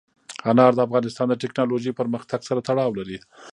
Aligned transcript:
انار 0.51 0.71
د 0.75 0.79
افغانستان 0.87 1.27
د 1.29 1.33
تکنالوژۍ 1.43 1.91
پرمختګ 1.99 2.39
سره 2.49 2.63
تړاو 2.67 2.97
لري. 2.99 3.17